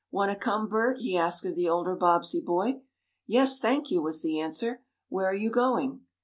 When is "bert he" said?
0.67-1.15